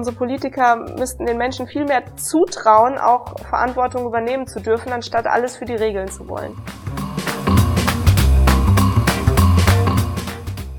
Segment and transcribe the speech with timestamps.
[0.00, 5.58] unsere Politiker müssten den Menschen viel mehr zutrauen, auch Verantwortung übernehmen zu dürfen, anstatt alles
[5.58, 6.56] für die Regeln zu wollen.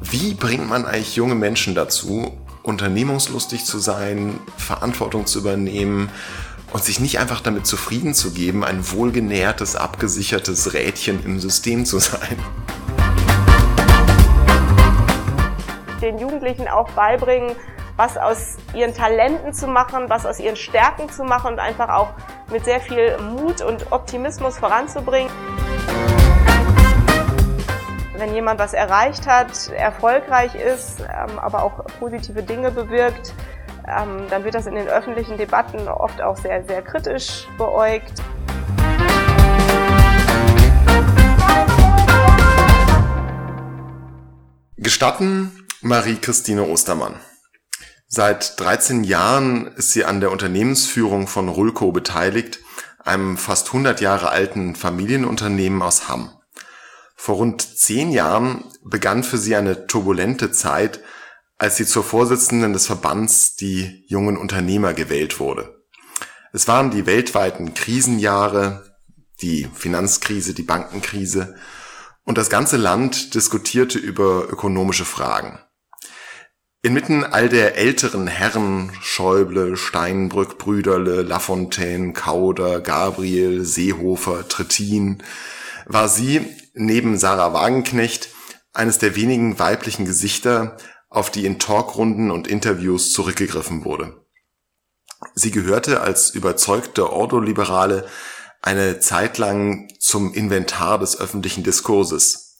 [0.02, 6.10] Wie bringt man eigentlich junge Menschen dazu, unternehmungslustig zu sein, Verantwortung zu übernehmen
[6.74, 11.99] und sich nicht einfach damit zufrieden zu geben, ein wohlgenährtes, abgesichertes Rädchen im System zu
[11.99, 12.40] sein?
[16.02, 17.55] Den Jugendlichen auch beibringen,
[17.98, 22.09] was aus ihren Talenten zu machen, was aus ihren Stärken zu machen und einfach auch
[22.50, 25.31] mit sehr viel Mut und Optimismus voranzubringen.
[28.16, 33.34] Wenn jemand was erreicht hat, erfolgreich ist, ähm, aber auch positive Dinge bewirkt,
[33.88, 38.22] ähm, dann wird das in den öffentlichen Debatten oft auch sehr, sehr kritisch beäugt.
[44.78, 47.20] Gestatten Marie-Christine Ostermann.
[48.13, 52.59] Seit 13 Jahren ist sie an der Unternehmensführung von Rulco beteiligt,
[52.99, 56.30] einem fast 100 Jahre alten Familienunternehmen aus Hamm.
[57.16, 60.99] Vor rund zehn Jahren begann für sie eine turbulente Zeit,
[61.58, 65.81] als sie zur Vorsitzenden des Verbands die jungen Unternehmer gewählt wurde.
[66.52, 68.93] Es waren die weltweiten Krisenjahre,
[69.41, 71.55] die Finanzkrise, die Bankenkrise
[72.25, 75.61] und das ganze Land diskutierte über ökonomische Fragen.
[76.83, 85.21] Inmitten all der älteren Herren, Schäuble, Steinbrück, Brüderle, Lafontaine, Kauder, Gabriel, Seehofer, Trittin,
[85.85, 86.43] war sie,
[86.73, 88.29] neben Sarah Wagenknecht,
[88.73, 90.77] eines der wenigen weiblichen Gesichter,
[91.09, 94.25] auf die in Talkrunden und Interviews zurückgegriffen wurde.
[95.35, 98.07] Sie gehörte als überzeugte Ordoliberale
[98.63, 102.57] eine Zeit lang zum Inventar des öffentlichen Diskurses.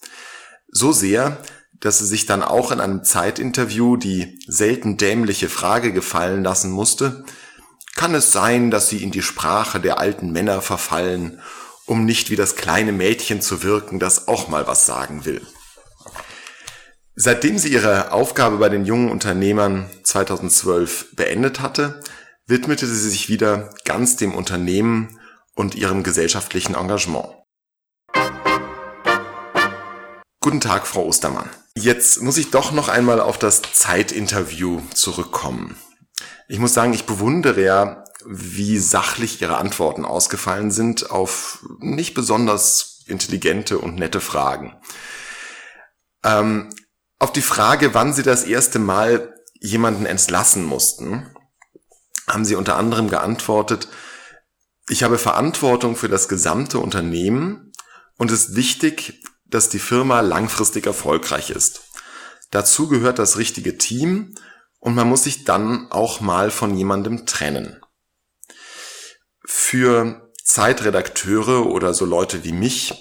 [0.68, 1.38] So sehr,
[1.82, 7.24] dass sie sich dann auch in einem Zeitinterview die selten dämliche Frage gefallen lassen musste,
[7.96, 11.40] kann es sein, dass sie in die Sprache der alten Männer verfallen,
[11.84, 15.44] um nicht wie das kleine Mädchen zu wirken, das auch mal was sagen will.
[17.16, 22.00] Seitdem sie ihre Aufgabe bei den jungen Unternehmern 2012 beendet hatte,
[22.46, 25.18] widmete sie sich wieder ganz dem Unternehmen
[25.54, 27.28] und ihrem gesellschaftlichen Engagement.
[30.40, 31.50] Guten Tag, Frau Ostermann.
[31.74, 35.76] Jetzt muss ich doch noch einmal auf das Zeitinterview zurückkommen.
[36.48, 43.02] Ich muss sagen, ich bewundere ja, wie sachlich Ihre Antworten ausgefallen sind auf nicht besonders
[43.06, 44.76] intelligente und nette Fragen.
[46.24, 46.68] Ähm,
[47.18, 51.34] auf die Frage, wann Sie das erste Mal jemanden entlassen mussten,
[52.28, 53.88] haben Sie unter anderem geantwortet,
[54.88, 57.72] ich habe Verantwortung für das gesamte Unternehmen
[58.18, 59.22] und es ist wichtig,
[59.54, 61.82] dass die Firma langfristig erfolgreich ist.
[62.50, 64.34] Dazu gehört das richtige Team
[64.78, 67.80] und man muss sich dann auch mal von jemandem trennen.
[69.44, 72.94] Für Zeitredakteure oder so Leute wie mich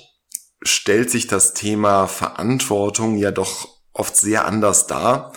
[0.63, 5.33] stellt sich das Thema Verantwortung ja doch oft sehr anders dar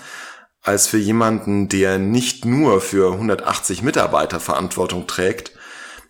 [0.63, 5.53] als für jemanden, der nicht nur für 180 Mitarbeiter Verantwortung trägt,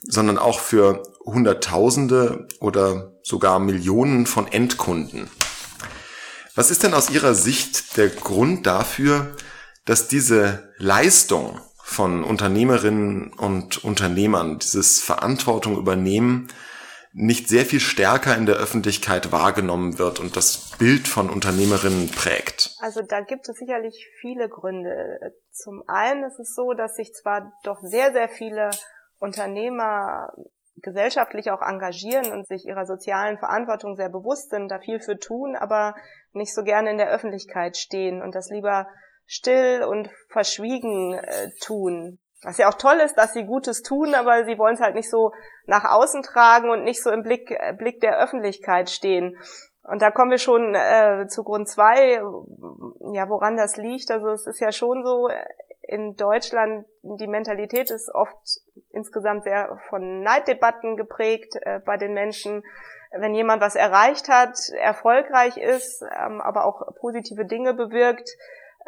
[0.03, 5.31] sondern auch für Hunderttausende oder sogar Millionen von Endkunden.
[6.55, 9.35] Was ist denn aus Ihrer Sicht der Grund dafür,
[9.85, 16.49] dass diese Leistung von Unternehmerinnen und Unternehmern, dieses Verantwortung übernehmen,
[17.13, 22.77] nicht sehr viel stärker in der Öffentlichkeit wahrgenommen wird und das Bild von Unternehmerinnen prägt?
[22.81, 25.35] Also da gibt es sicherlich viele Gründe.
[25.53, 28.71] Zum einen ist es so, dass sich zwar doch sehr, sehr viele
[29.19, 30.33] Unternehmer
[30.77, 35.57] gesellschaftlich auch engagieren und sich ihrer sozialen Verantwortung sehr bewusst sind, da viel für tun,
[35.57, 35.95] aber
[36.33, 38.87] nicht so gerne in der Öffentlichkeit stehen und das lieber
[39.27, 42.19] still und verschwiegen äh, tun.
[42.43, 45.11] Was ja auch toll ist, dass sie Gutes tun, aber sie wollen es halt nicht
[45.11, 45.33] so
[45.67, 49.39] nach außen tragen und nicht so im Blick, äh, Blick der Öffentlichkeit stehen.
[49.83, 52.15] Und da kommen wir schon äh, zu Grund zwei,
[53.13, 54.11] ja, woran das liegt.
[54.11, 55.29] Also es ist ja schon so,
[55.89, 58.37] in Deutschland, die Mentalität ist oft
[58.91, 62.63] insgesamt sehr von Neiddebatten geprägt äh, bei den Menschen.
[63.17, 68.29] Wenn jemand was erreicht hat, erfolgreich ist, ähm, aber auch positive Dinge bewirkt,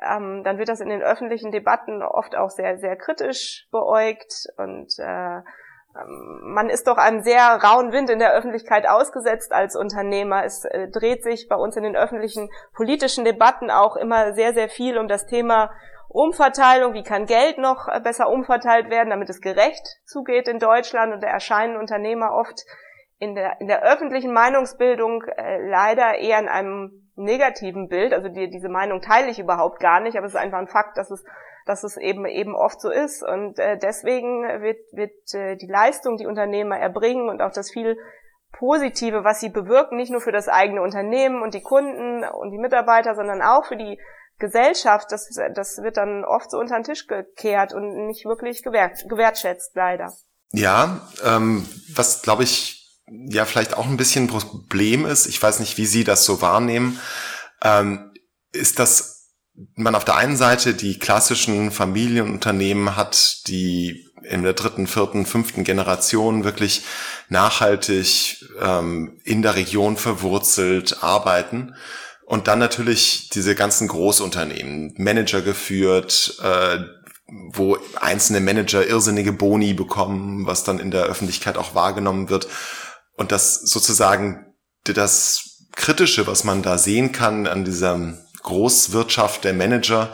[0.03, 4.99] ähm, dann wird das in den öffentlichen Debatten oft auch sehr, sehr kritisch beäugt und
[4.99, 10.45] äh, ähm, man ist doch einem sehr rauen Wind in der Öffentlichkeit ausgesetzt als Unternehmer.
[10.45, 14.69] Es äh, dreht sich bei uns in den öffentlichen politischen Debatten auch immer sehr, sehr
[14.69, 15.71] viel um das Thema
[16.17, 21.13] Umverteilung, wie kann Geld noch äh, besser umverteilt werden, damit es gerecht zugeht in Deutschland.
[21.13, 22.65] Und da erscheinen Unternehmer oft
[23.19, 28.15] in der, in der öffentlichen Meinungsbildung äh, leider eher in einem negativen Bild.
[28.15, 30.97] Also die, diese Meinung teile ich überhaupt gar nicht, aber es ist einfach ein Fakt,
[30.97, 31.25] dass es
[31.67, 36.17] dass es eben eben oft so ist und äh, deswegen wird wird äh, die Leistung,
[36.17, 37.99] die Unternehmer erbringen und auch das viel
[38.53, 42.59] Positive, was sie bewirken, nicht nur für das eigene Unternehmen und die Kunden und die
[42.59, 43.99] Mitarbeiter, sondern auch für die
[44.39, 49.09] Gesellschaft, das, das wird dann oft so unter den Tisch gekehrt und nicht wirklich gewert,
[49.09, 50.13] gewertschätzt, leider.
[50.53, 52.77] Ja, ähm, was glaube ich
[53.09, 56.43] ja vielleicht auch ein bisschen ein Problem ist, ich weiß nicht, wie Sie das so
[56.43, 57.01] wahrnehmen,
[57.63, 58.13] ähm,
[58.53, 59.33] ist, dass
[59.75, 65.65] man auf der einen Seite die klassischen Familienunternehmen hat, die in der dritten, vierten, fünften
[65.65, 66.85] Generation wirklich
[67.29, 71.75] nachhaltig ähm, in der Region verwurzelt arbeiten
[72.27, 76.79] und dann natürlich diese ganzen Großunternehmen, Manager geführt, äh,
[77.53, 82.49] wo einzelne Manager irrsinnige Boni bekommen, was dann in der Öffentlichkeit auch wahrgenommen wird.
[83.17, 90.13] Und das sozusagen das Kritische, was man da sehen kann an dieser Großwirtschaft der Manager,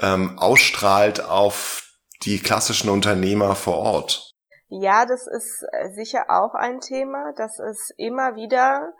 [0.00, 1.84] ähm, ausstrahlt auf
[2.24, 4.32] die klassischen Unternehmer vor Ort.
[4.68, 8.92] Ja, das ist äh, sicher auch ein Thema, dass es immer wieder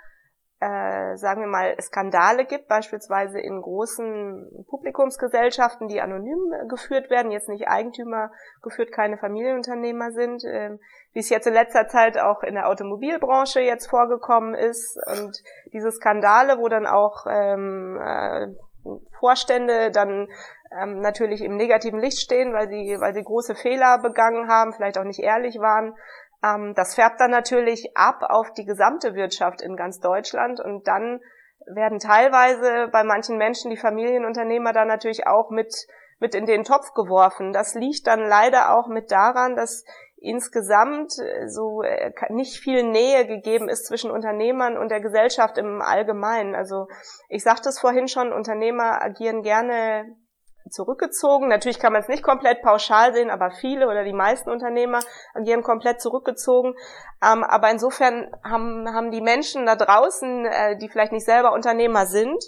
[0.65, 6.39] äh, sagen wir mal, Skandale gibt, beispielsweise in großen Publikumsgesellschaften, die anonym
[6.69, 8.31] geführt werden, jetzt nicht Eigentümer
[8.63, 10.79] geführt, keine Familienunternehmer sind, äh,
[11.13, 14.99] wie es jetzt in letzter Zeit auch in der Automobilbranche jetzt vorgekommen ist.
[15.07, 18.47] Und diese Skandale, wo dann auch ähm, äh,
[19.19, 20.29] Vorstände dann
[20.81, 24.99] ähm, natürlich im negativen Licht stehen, weil sie, weil sie große Fehler begangen haben, vielleicht
[24.99, 25.95] auch nicht ehrlich waren, ähm,
[26.75, 31.21] das färbt dann natürlich ab auf die gesamte Wirtschaft in ganz Deutschland und dann
[31.67, 35.75] werden teilweise bei manchen Menschen die Familienunternehmer dann natürlich auch mit,
[36.19, 37.53] mit in den Topf geworfen.
[37.53, 39.85] Das liegt dann leider auch mit daran, dass
[40.17, 45.83] insgesamt äh, so äh, nicht viel Nähe gegeben ist zwischen Unternehmern und der Gesellschaft im
[45.83, 46.55] Allgemeinen.
[46.55, 46.89] Also
[47.29, 50.17] ich sagte es vorhin schon, Unternehmer agieren gerne
[50.71, 51.49] zurückgezogen.
[51.49, 55.01] Natürlich kann man es nicht komplett pauschal sehen, aber viele oder die meisten Unternehmer
[55.35, 56.75] agieren komplett zurückgezogen.
[57.23, 62.07] Ähm, aber insofern haben, haben die Menschen da draußen, äh, die vielleicht nicht selber Unternehmer
[62.07, 62.43] sind,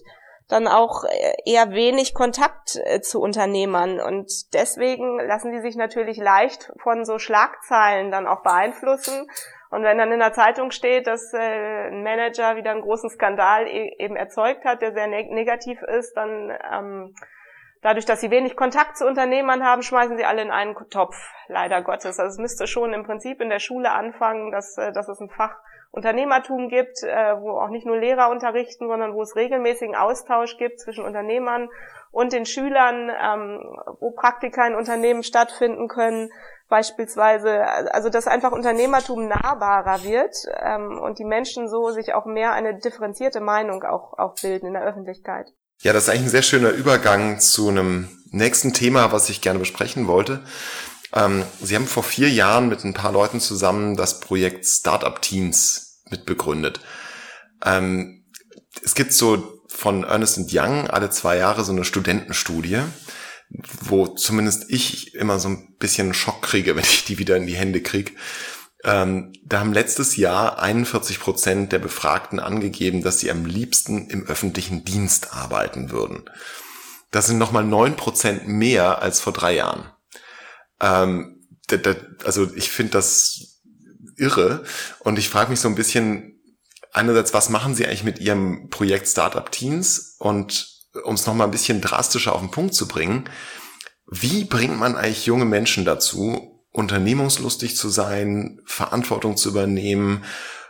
[0.49, 4.01] dann auch äh, eher wenig Kontakt äh, zu Unternehmern.
[4.01, 9.29] Und deswegen lassen die sich natürlich leicht von so Schlagzeilen dann auch beeinflussen.
[9.71, 13.67] Und wenn dann in der Zeitung steht, dass äh, ein Manager wieder einen großen Skandal
[13.67, 17.15] e eben erzeugt hat, der sehr neg negativ ist, dann ähm,
[17.87, 21.15] dadurch, dass sie wenig Kontakt zu Unternehmern haben, schmeißen sie alle in einen Topf,
[21.47, 22.19] leider Gottes.
[22.19, 25.31] Also es müsste schon im Prinzip in der Schule anfangen, dass, äh, dass es ein
[25.31, 25.55] Fach
[25.93, 30.81] Unternehmertum gibt, äh, wo auch nicht nur Lehrer unterrichten, sondern wo es regelmäßigen Austausch gibt
[30.81, 31.69] zwischen Unternehmern
[32.11, 36.33] und den Schülern, ähm, wo Praktika in Unternehmen stattfinden können,
[36.69, 37.63] beispielsweise,
[37.95, 42.77] also dass einfach Unternehmertum nahbarer wird ähm, und die Menschen so sich auch mehr eine
[42.77, 45.53] differenzierte Meinung auch, auch bilden in der Öffentlichkeit.
[45.83, 49.59] Ja, das ist eigentlich ein sehr schöner Übergang zu einem nächsten Thema, was ich gerne
[49.59, 50.43] besprechen wollte.
[51.13, 56.03] Ähm, Sie haben vor vier Jahren mit ein paar Leuten zusammen das Projekt Startup Teams
[56.11, 56.81] mitbegründet.
[57.65, 58.25] Ähm,
[58.83, 62.81] es gibt so von Ernest Young alle zwei Jahre so eine Studentenstudie,
[63.83, 67.57] wo zumindest ich immer so ein bisschen Schock kriege, wenn ich die wieder in die
[67.57, 68.13] Hände kriege.
[68.87, 74.25] Ähm, da haben letztes Jahr 41 Prozent der Befragten angegeben, dass sie am liebsten im
[74.27, 76.31] öffentlichen Dienst arbeiten würden.
[77.11, 79.91] Das sind nochmal neun Prozent mehr als vor drei Jahren.
[80.81, 83.61] Ähm, da, da, also ich finde das
[84.17, 84.63] irre
[85.01, 86.41] und ich frage mich so ein bisschen,
[86.93, 90.69] einerseits, was machen Sie eigentlich mit Ihrem Projekt Startup Teens und
[91.03, 93.29] um es nochmal ein bisschen drastischer auf den Punkt zu bringen,
[94.09, 100.25] wie bringt man eigentlich junge Menschen dazu, unternehmungslustig zu sein, Verantwortung zu übernehmen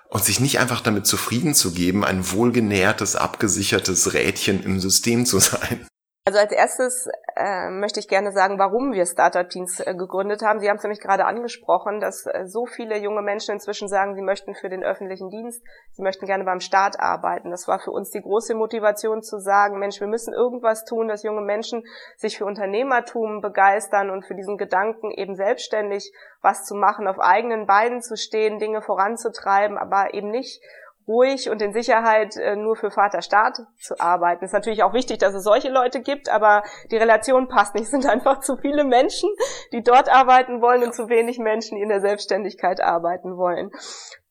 [0.08, 5.40] und sich nicht einfach damit zufrieden zu geben, ein wohlgenährtes, abgesichertes Rädchen im System zu
[5.40, 5.86] sein.
[6.24, 10.58] Also als erstes äh, möchte ich gerne sagen, warum wir Startup Teams äh, gegründet haben.
[10.58, 14.22] Sie haben es nämlich gerade angesprochen, dass äh, so viele junge Menschen inzwischen sagen, sie
[14.22, 15.62] möchten für den öffentlichen Dienst,
[15.92, 17.50] sie möchten gerne beim Staat arbeiten.
[17.50, 21.24] Das war für uns die große Motivation zu sagen, Mensch, wir müssen irgendwas tun, dass
[21.24, 21.84] junge Menschen
[22.16, 27.66] sich für Unternehmertum begeistern und für diesen Gedanken eben selbstständig was zu machen, auf eigenen
[27.66, 30.62] Beinen zu stehen, Dinge voranzutreiben, aber eben nicht
[31.06, 34.44] ruhig und in Sicherheit äh, nur für Vater Staat zu arbeiten.
[34.44, 37.84] Ist natürlich auch wichtig, dass es solche Leute gibt, aber die Relation passt nicht.
[37.84, 39.30] Es sind einfach zu viele Menschen,
[39.72, 43.70] die dort arbeiten wollen und zu wenig Menschen, die in der Selbstständigkeit arbeiten wollen.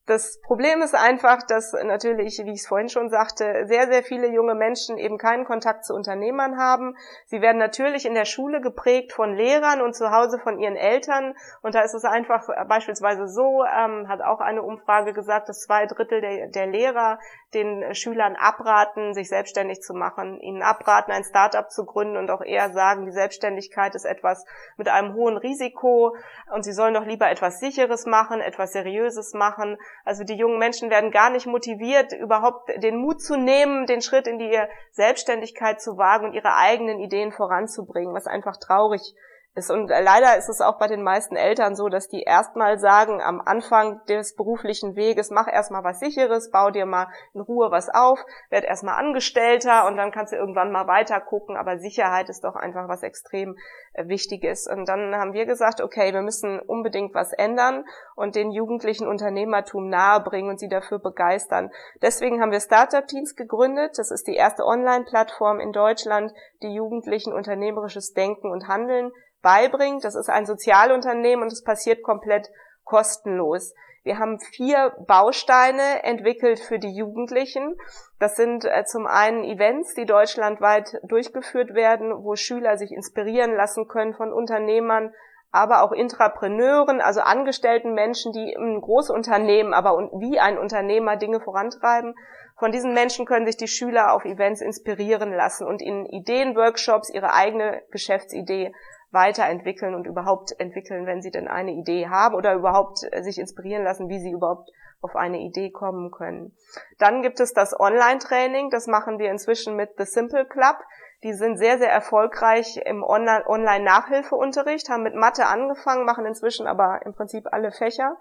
[0.07, 4.27] Das Problem ist einfach, dass natürlich, wie ich es vorhin schon sagte, sehr, sehr viele
[4.27, 6.95] junge Menschen eben keinen Kontakt zu Unternehmern haben.
[7.25, 11.33] Sie werden natürlich in der Schule geprägt von Lehrern und zu Hause von ihren Eltern.
[11.63, 15.87] Und da ist es einfach beispielsweise so, ähm, hat auch eine Umfrage gesagt, dass zwei
[15.87, 17.17] Drittel der, der Lehrer
[17.55, 22.41] den Schülern abraten, sich selbstständig zu machen, ihnen abraten, ein Startup zu gründen und auch
[22.41, 24.45] eher sagen, die Selbstständigkeit ist etwas
[24.77, 26.15] mit einem hohen Risiko
[26.53, 29.77] und sie sollen doch lieber etwas Sicheres machen, etwas Seriöses machen.
[30.05, 34.27] Also die jungen Menschen werden gar nicht motiviert, überhaupt den Mut zu nehmen, den Schritt
[34.27, 34.57] in die
[34.91, 39.15] Selbstständigkeit zu wagen und ihre eigenen Ideen voranzubringen, was einfach traurig ist
[39.55, 39.71] ist.
[39.71, 43.41] Und leider ist es auch bei den meisten Eltern so, dass die erstmal sagen, am
[43.41, 48.19] Anfang des beruflichen Weges, mach erstmal was sicheres, bau dir mal in Ruhe was auf,
[48.49, 51.55] werd erstmal Angestellter und dann kannst du irgendwann mal weiter gucken.
[51.57, 53.57] Aber Sicherheit ist doch einfach was extrem
[53.93, 54.67] äh, Wichtiges.
[54.67, 57.85] Und dann haben wir gesagt, okay, wir müssen unbedingt was ändern
[58.15, 61.71] und den Jugendlichen Unternehmertum nahebringen und sie dafür begeistern.
[62.01, 63.97] Deswegen haben wir Startup Teams gegründet.
[63.97, 69.11] Das ist die erste Online-Plattform in Deutschland, die Jugendlichen unternehmerisches Denken und Handeln
[69.45, 70.03] beibringt.
[70.03, 72.49] Das ist ein Sozialunternehmen und es passiert komplett
[72.83, 73.75] kostenlos.
[74.01, 77.77] Wir haben vier Bausteine entwickelt für die Jugendlichen.
[78.19, 83.87] Das sind äh, zum einen Events, die deutschlandweit durchgeführt werden, wo Schüler sich inspirieren lassen
[83.87, 85.13] können von Unternehmern,
[85.51, 92.15] aber auch Intrapreneuren, also angestellten Menschen, die im Großunternehmen, aber wie ein Unternehmer Dinge vorantreiben.
[92.57, 97.33] Von diesen Menschen können sich die Schüler auf Events inspirieren lassen und in Ideenworkshops ihre
[97.33, 98.73] eigene Geschäftsidee
[99.15, 103.83] weiterentwickeln und überhaupt entwickeln, wenn sie denn eine Idee haben oder überhaupt äh, sich inspirieren
[103.83, 104.69] lassen, wie sie überhaupt
[105.01, 106.55] auf eine Idee kommen können.
[106.99, 110.77] Dann gibt es das Online-Training, das machen wir inzwischen mit The Simple Club.
[111.23, 117.13] Die sind sehr, sehr erfolgreich im Online-Nachhilfeunterricht, haben mit Mathe angefangen, machen inzwischen aber im
[117.13, 118.17] Prinzip alle Fächer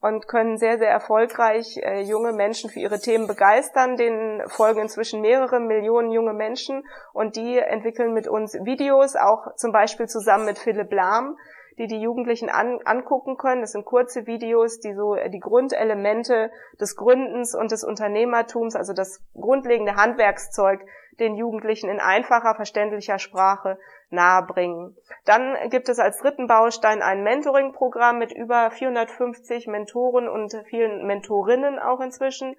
[0.00, 3.96] und können sehr, sehr erfolgreich äh, junge Menschen für ihre Themen begeistern.
[3.96, 9.72] Denen folgen inzwischen mehrere Millionen junge Menschen und die entwickeln mit uns Videos, auch zum
[9.72, 11.36] Beispiel zusammen mit Philipp Lahm,
[11.78, 13.60] die die Jugendlichen an, angucken können.
[13.60, 16.50] Das sind kurze Videos, die so äh, die Grundelemente
[16.80, 20.80] des Gründens und des Unternehmertums, also das grundlegende Handwerkszeug
[21.18, 23.78] den Jugendlichen in einfacher, verständlicher Sprache
[24.10, 24.96] nahebringen.
[25.24, 31.78] Dann gibt es als dritten Baustein ein Mentoring-Programm mit über 450 Mentoren und vielen Mentorinnen
[31.78, 32.56] auch inzwischen,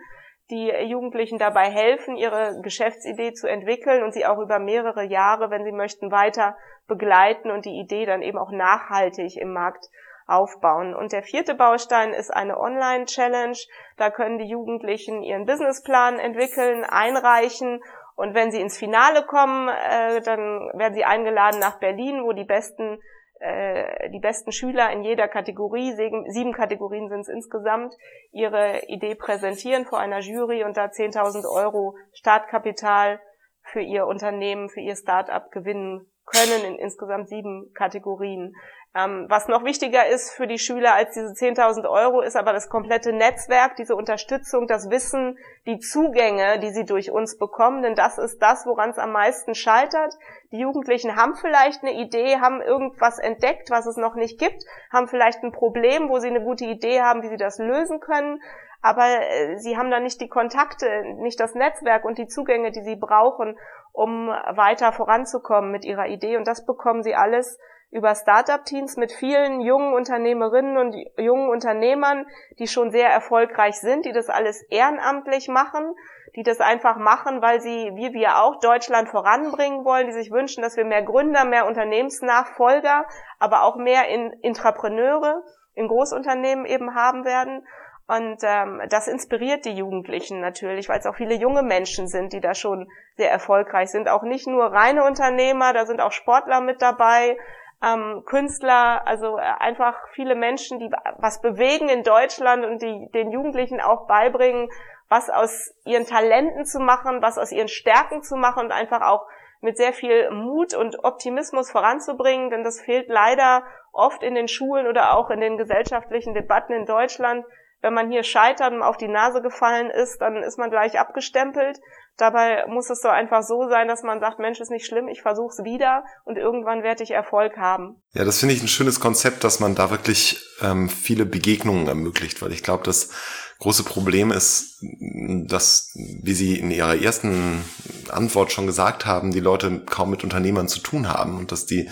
[0.50, 5.63] die Jugendlichen dabei helfen, ihre Geschäftsidee zu entwickeln und sie auch über mehrere Jahre, wenn
[5.63, 9.86] sie möchten, weiter begleiten und die Idee dann eben auch nachhaltig im Markt
[10.29, 10.96] aufbauen.
[10.96, 13.58] Und der vierte Baustein ist eine Online-Challenge.
[13.98, 17.82] Da können die Jugendlichen ihren Businessplan entwickeln, einreichen
[18.20, 22.44] und wenn sie ins Finale kommen, äh, dann werden sie eingeladen nach Berlin, wo die
[22.44, 23.00] besten
[23.40, 27.96] äh, die besten Schüler in jeder Kategorie, sieben Kategorien sind es insgesamt,
[28.34, 33.22] ihre Idee präsentieren vor einer Jury und da 10.000 Euro Startkapital
[33.64, 38.54] für ihr Unternehmen, für ihr Start-up gewinnen können in insgesamt sieben Kategorien.
[38.96, 42.69] Ähm, was noch wichtiger ist für die Schüler als diese 10.000 Euro, ist aber das
[42.69, 47.84] komplette Netzwerk, diese Unterstützung, das Wissen, die Zugänge, die sie durch uns bekommen.
[47.84, 50.15] Denn das ist das, woran es am meisten scheitert.
[50.51, 55.08] Die Jugendlichen haben vielleicht eine Idee, haben irgendwas entdeckt, was es noch nicht gibt, haben
[55.08, 58.41] vielleicht ein Problem, wo sie eine gute Idee haben, wie sie das lösen können.
[58.81, 62.81] Aber äh, sie haben da nicht die Kontakte, nicht das Netzwerk und die Zugänge, die
[62.81, 63.55] sie brauchen,
[63.91, 66.38] um weiter voranzukommen mit ihrer Idee.
[66.38, 67.60] Und das bekommen sie alles
[67.91, 72.27] über Startup-Teams mit vielen jungen Unternehmerinnen und jungen Unternehmern,
[72.60, 75.96] die schon sehr erfolgreich sind, die das alles ehrenamtlich machen,
[76.36, 80.62] die das einfach machen, weil sie, wie wir auch, Deutschland voranbringen wollen, die sich wünschen,
[80.62, 83.05] dass wir mehr Gründer, mehr Unternehmensnachfolger,
[83.39, 85.43] aber auch mehr in Intrapreneure
[85.74, 87.65] in Großunternehmen eben haben werden.
[88.08, 92.41] Und ähm, das inspiriert die Jugendlichen natürlich, weil es auch viele junge Menschen sind, die
[92.41, 94.10] da schon sehr erfolgreich sind.
[94.10, 97.38] Auch nicht nur reine Unternehmer, da sind auch Sportler mit dabei,
[97.84, 103.32] ähm, Künstler, also äh, einfach viele Menschen, die was bewegen in Deutschland und die den
[103.32, 104.70] Jugendlichen auch beibringen,
[105.08, 109.26] was aus ihren Talenten zu machen, was aus ihren Stärken zu machen und einfach auch
[109.62, 114.88] mit sehr viel Mut und Optimismus voranzubringen, denn das fehlt leider oft in den Schulen
[114.88, 117.46] oder auch in den gesellschaftlichen Debatten in Deutschland.
[117.82, 121.80] Wenn man hier scheitert und auf die Nase gefallen ist, dann ist man gleich abgestempelt.
[122.18, 125.22] Dabei muss es doch einfach so sein, dass man sagt, Mensch, ist nicht schlimm, ich
[125.22, 128.02] versuche es wieder und irgendwann werde ich Erfolg haben.
[128.12, 132.42] Ja, das finde ich ein schönes Konzept, dass man da wirklich ähm, viele Begegnungen ermöglicht,
[132.42, 133.12] weil ich glaube, das
[133.60, 137.64] große Problem ist, dass, wie Sie in Ihrer ersten
[138.10, 141.90] Antwort schon gesagt haben, die Leute kaum mit Unternehmern zu tun haben und dass die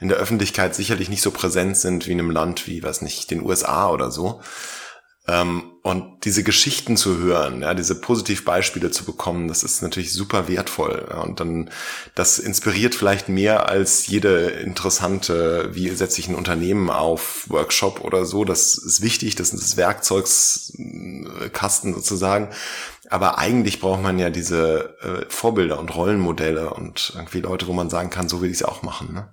[0.00, 3.30] in der Öffentlichkeit sicherlich nicht so präsent sind wie in einem Land wie, weiß nicht,
[3.30, 4.40] den USA oder so.
[5.30, 10.46] Ähm, und diese Geschichten zu hören, ja, diese Positivbeispiele zu bekommen, das ist natürlich super
[10.48, 11.08] wertvoll.
[11.22, 11.70] Und dann,
[12.14, 18.26] das inspiriert vielleicht mehr als jede interessante, wie setze ich ein Unternehmen auf, Workshop oder
[18.26, 18.44] so.
[18.44, 22.48] Das ist wichtig, das ist das Werkzeugskasten sozusagen.
[23.08, 27.88] Aber eigentlich braucht man ja diese äh, Vorbilder und Rollenmodelle und irgendwie Leute, wo man
[27.88, 29.14] sagen kann, so will ich es auch machen.
[29.14, 29.32] Ne?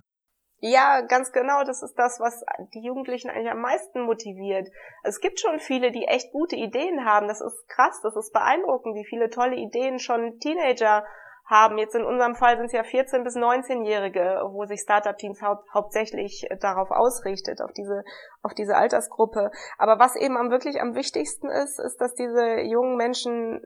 [0.60, 1.64] Ja, ganz genau.
[1.64, 4.70] Das ist das, was die Jugendlichen eigentlich am meisten motiviert.
[5.04, 7.28] Es gibt schon viele, die echt gute Ideen haben.
[7.28, 11.06] Das ist krass, das ist beeindruckend, wie viele tolle Ideen schon Teenager
[11.46, 11.78] haben.
[11.78, 16.48] Jetzt in unserem Fall sind es ja 14- bis 19-Jährige, wo sich Startup-Teams hau hauptsächlich
[16.60, 18.04] darauf ausrichtet, auf diese,
[18.42, 19.52] auf diese Altersgruppe.
[19.78, 23.62] Aber was eben am wirklich am wichtigsten ist, ist, dass diese jungen Menschen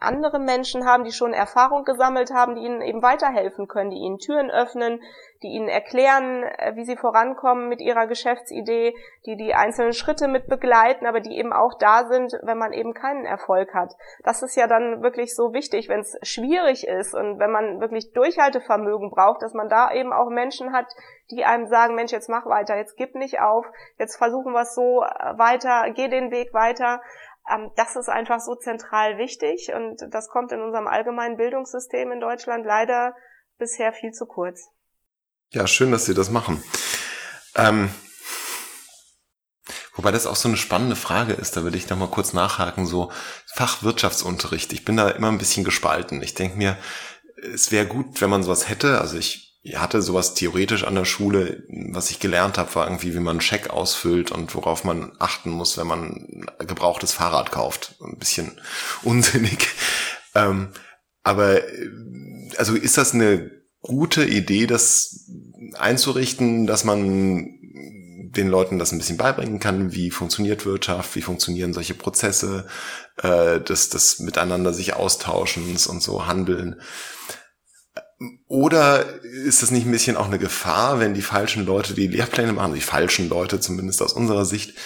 [0.00, 4.18] andere Menschen haben, die schon Erfahrung gesammelt haben, die ihnen eben weiterhelfen können, die ihnen
[4.18, 5.00] Türen öffnen,
[5.42, 8.94] die ihnen erklären, äh, wie sie vorankommen mit ihrer Geschäftsidee,
[9.26, 12.94] die die einzelnen Schritte mit begleiten, aber die eben auch da sind, wenn man eben
[12.94, 13.94] keinen Erfolg hat.
[14.24, 18.12] Das ist ja dann wirklich so wichtig, wenn es schwierig ist und wenn man wirklich
[18.12, 20.86] Durchhaltevermögen braucht, dass man da eben auch Menschen hat,
[21.30, 23.66] die einem sagen, Mensch, jetzt mach weiter, jetzt gib nicht auf,
[23.98, 27.00] jetzt versuchen wir es so äh, weiter, geh den Weg weiter.
[27.50, 32.20] Ähm, das ist einfach so zentral wichtig und das kommt in unserem allgemeinen Bildungssystem in
[32.20, 33.14] Deutschland leider
[33.58, 34.68] bisher viel zu kurz.
[35.50, 36.62] Ja, schön, dass Sie das machen.
[37.54, 37.90] Ähm,
[39.94, 42.84] wobei das auch so eine spannende Frage ist, da würde ich noch mal kurz nachhaken,
[42.84, 43.12] so
[43.54, 44.72] Fachwirtschaftsunterricht.
[44.72, 46.22] Ich bin da immer ein bisschen gespalten.
[46.22, 46.76] Ich denke mir,
[47.36, 49.00] es wäre gut, wenn man sowas hätte.
[49.00, 51.64] Also ich hatte sowas theoretisch an der Schule.
[51.68, 55.50] Was ich gelernt habe, war irgendwie, wie man einen Scheck ausfüllt und worauf man achten
[55.50, 57.96] muss, wenn man gebrauchtes Fahrrad kauft.
[58.00, 58.60] Ein bisschen
[59.02, 59.68] unsinnig.
[60.34, 60.68] Ähm,
[61.22, 61.60] aber
[62.56, 65.28] also ist das eine gute Idee, das
[65.74, 67.56] einzurichten, dass man
[68.36, 72.66] den Leuten das ein bisschen beibringen kann, wie funktioniert Wirtschaft, wie funktionieren solche Prozesse,
[73.22, 76.80] äh, das, das Miteinander sich austauschens und so handeln.
[78.48, 82.52] Oder ist das nicht ein bisschen auch eine Gefahr, wenn die falschen Leute die Lehrpläne
[82.52, 84.78] machen, die falschen Leute zumindest aus unserer Sicht,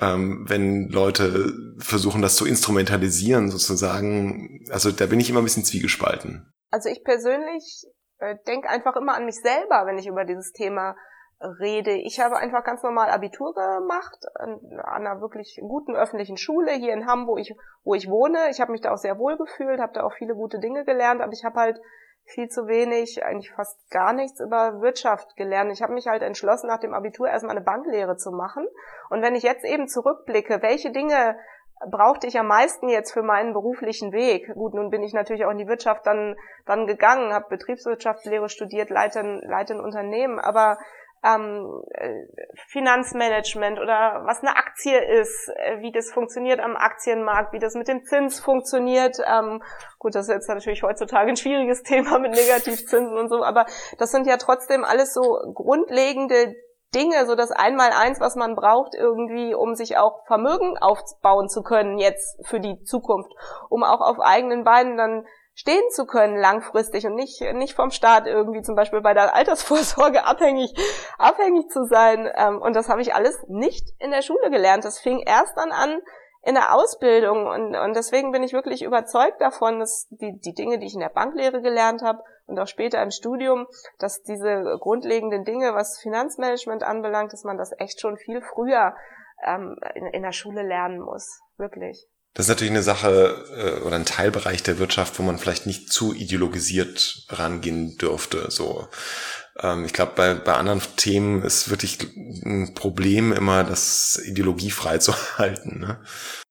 [0.00, 4.64] ähm, wenn Leute versuchen, das zu instrumentalisieren sozusagen?
[4.70, 6.52] Also da bin ich immer ein bisschen zwiegespalten.
[6.70, 7.86] Also ich persönlich
[8.18, 10.94] äh, denke einfach immer an mich selber, wenn ich über dieses Thema
[11.40, 11.92] rede.
[11.92, 17.06] Ich habe einfach ganz normal Abitur gemacht an, einer wirklich guten öffentlichen Schule hier in
[17.06, 17.40] Hamburg,
[17.84, 18.48] wo ich wohne.
[18.50, 21.20] Ich habe mich da auch sehr wohl gefühlt, habe da auch viele gute Dinge gelernt,
[21.20, 21.80] aber ich habe halt
[22.26, 25.72] viel zu wenig, eigentlich fast gar nichts über Wirtschaft gelernt.
[25.72, 28.66] Ich habe mich halt entschlossen, nach dem Abitur erstmal eine Banklehre zu machen.
[29.10, 31.36] Und wenn ich jetzt eben zurückblicke, welche Dinge
[31.90, 34.52] brauchte ich am meisten jetzt für meinen beruflichen Weg?
[34.54, 38.90] Gut, nun bin ich natürlich auch in die Wirtschaft dann, dann gegangen, habe Betriebswirtschaftslehre studiert,
[38.90, 40.78] leite, leite ein Unternehmen, aber
[41.26, 42.26] ähm, äh,
[42.68, 47.88] Finanzmanagement oder was eine Aktie ist, äh, wie das funktioniert am Aktienmarkt, wie das mit
[47.88, 49.18] dem Zins funktioniert.
[49.26, 49.62] Ähm,
[49.98, 53.66] gut, das ist jetzt natürlich heutzutage ein schwieriges Thema mit Negativzinsen und so, aber
[53.98, 56.54] das sind ja trotzdem alles so grundlegende
[56.94, 61.98] Dinge, so das Einmaleins, was man braucht irgendwie, um sich auch Vermögen aufbauen zu können
[61.98, 63.30] jetzt für die Zukunft,
[63.68, 68.26] um auch auf eigenen Beinen dann stehen zu können langfristig und nicht, nicht vom Staat
[68.26, 70.72] irgendwie zum Beispiel bei der Altersvorsorge abhängig,
[71.18, 72.30] abhängig zu sein.
[72.36, 74.84] Ähm, und das habe ich alles nicht in der Schule gelernt.
[74.84, 76.00] Das fing erst dann an
[76.42, 80.78] in der Ausbildung und, und deswegen bin ich wirklich überzeugt davon, dass die, die Dinge,
[80.78, 83.66] die ich in der Banklehre gelernt habe und auch später im Studium,
[83.98, 88.94] dass diese grundlegenden Dinge, was Finanzmanagement anbelangt, dass man das echt schon viel früher
[89.44, 91.40] ähm, in, in der Schule lernen muss.
[91.56, 92.06] Wirklich.
[92.36, 95.90] Das ist natürlich eine Sache äh, oder ein Teilbereich der Wirtschaft, wo man vielleicht nicht
[95.90, 98.50] zu ideologisiert rangehen dürfte.
[98.50, 98.88] So,
[99.62, 101.98] ähm, ich glaube, bei, bei anderen Themen ist wirklich
[102.44, 105.80] ein Problem immer, das ideologiefrei zu halten.
[105.80, 105.98] Ne?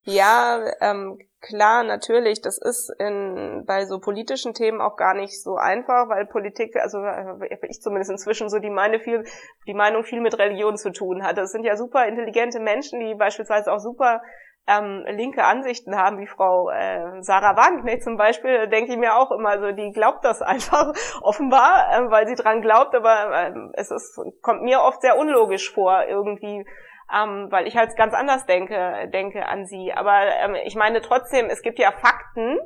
[0.06, 2.42] Ja, ähm, klar, natürlich.
[2.42, 6.98] Das ist in, bei so politischen Themen auch gar nicht so einfach, weil Politik, also
[7.04, 9.24] äh, ich zumindest inzwischen so die, meine viel,
[9.68, 11.38] die Meinung viel mit Religion zu tun hat.
[11.38, 14.22] Das sind ja super intelligente Menschen, die beispielsweise auch super
[14.68, 19.32] ähm, linke Ansichten haben, wie Frau äh, Sarah Wagenknecht zum Beispiel, denke ich mir auch
[19.32, 23.92] immer so, die glaubt das einfach offenbar, äh, weil sie dran glaubt, aber äh, es
[23.92, 26.66] ist, kommt mir oft sehr unlogisch vor irgendwie,
[27.14, 29.94] ähm, weil ich halt ganz anders denke, denke an sie.
[29.94, 32.58] Aber ähm, ich meine trotzdem, es gibt ja Fakten,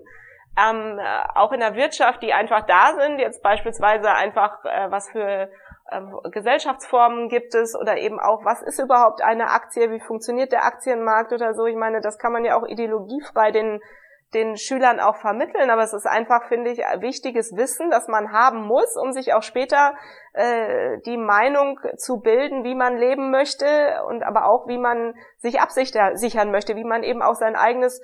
[0.58, 1.00] ähm,
[1.36, 5.50] auch in der Wirtschaft, die einfach da sind, jetzt beispielsweise einfach, äh, was für
[6.32, 11.34] Gesellschaftsformen gibt es oder eben auch, was ist überhaupt eine Aktie, wie funktioniert der Aktienmarkt
[11.34, 11.66] oder so.
[11.66, 13.82] Ich meine, das kann man ja auch ideologiefrei den,
[14.34, 15.70] den Schülern auch vermitteln.
[15.70, 19.44] Aber es ist einfach, finde ich, wichtiges Wissen, das man haben muss, um sich auch
[19.44, 19.96] später
[20.34, 25.60] äh, die Meinung zu bilden, wie man leben möchte und aber auch, wie man sich
[25.60, 28.02] absichern möchte, wie man eben auch sein eigenes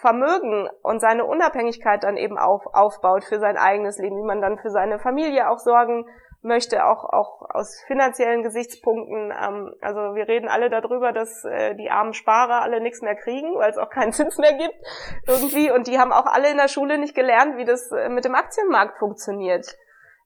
[0.00, 4.58] Vermögen und seine Unabhängigkeit dann eben auf, aufbaut für sein eigenes Leben, wie man dann
[4.58, 6.06] für seine Familie auch sorgen
[6.44, 9.32] möchte, auch, auch aus finanziellen Gesichtspunkten.
[9.32, 13.54] Ähm, also wir reden alle darüber, dass äh, die armen Sparer alle nichts mehr kriegen,
[13.56, 14.74] weil es auch keinen Zins mehr gibt
[15.26, 15.70] irgendwie.
[15.70, 18.34] Und die haben auch alle in der Schule nicht gelernt, wie das äh, mit dem
[18.34, 19.66] Aktienmarkt funktioniert.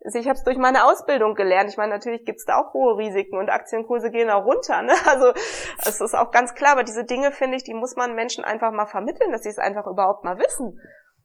[0.05, 1.71] Also ich habe es durch meine Ausbildung gelernt.
[1.71, 4.83] Ich meine, natürlich gibt es da auch hohe Risiken und Aktienkurse gehen auch runter.
[4.83, 4.93] Ne?
[5.07, 5.33] Also
[5.79, 8.71] es ist auch ganz klar, aber diese Dinge, finde ich, die muss man Menschen einfach
[8.71, 10.81] mal vermitteln, dass sie es einfach überhaupt mal wissen.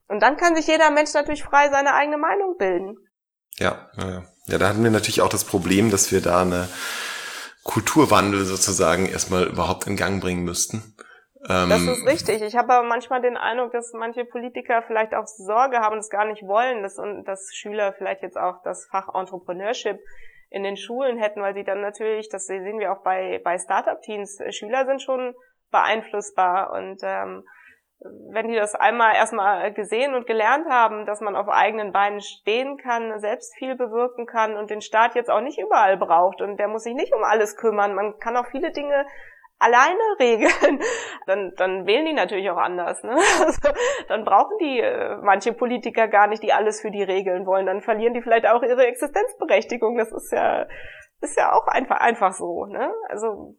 [0.08, 2.98] Und dann kann sich jeder Mensch natürlich frei seine eigene Meinung bilden.
[3.58, 6.68] Ja, ja, ja, da hatten wir natürlich auch das Problem, dass wir da eine
[7.64, 10.96] Kulturwandel sozusagen erstmal überhaupt in Gang bringen müssten.
[11.50, 12.42] Ähm, das ist richtig.
[12.42, 16.10] Ich habe aber manchmal den Eindruck, dass manche Politiker vielleicht auch Sorge haben und es
[16.10, 20.00] gar nicht wollen, dass, dass Schüler vielleicht jetzt auch das Fach Entrepreneurship
[20.50, 24.40] in den Schulen hätten, weil sie dann natürlich, das sehen wir auch bei, bei Startup-Teams,
[24.52, 25.34] Schüler sind schon
[25.72, 27.44] beeinflussbar und ähm,
[28.32, 32.78] wenn die das einmal erstmal gesehen und gelernt haben, dass man auf eigenen Beinen stehen
[32.78, 36.68] kann, selbst viel bewirken kann und den Staat jetzt auch nicht überall braucht und der
[36.68, 37.96] muss sich nicht um alles kümmern.
[37.96, 39.06] Man kann auch viele Dinge
[39.60, 40.82] alleine regeln,
[41.26, 43.04] dann, dann wählen die natürlich auch anders.
[43.04, 43.16] Ne?
[43.40, 43.70] Also,
[44.08, 47.66] dann brauchen die äh, manche Politiker gar nicht, die alles für die regeln wollen.
[47.66, 49.98] Dann verlieren die vielleicht auch ihre Existenzberechtigung.
[49.98, 50.68] Das ist ja,
[51.22, 52.66] ist ja auch einfach, einfach so.
[52.66, 52.92] Ne?
[53.10, 53.56] Also